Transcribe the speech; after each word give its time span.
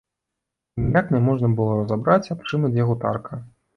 І 0.77 0.85
ніяк 0.85 1.11
няможна 1.15 1.49
было 1.59 1.75
разабраць, 1.81 2.31
аб 2.37 2.49
чым 2.49 2.67
ідзе 2.71 2.83
гутарка. 2.89 3.43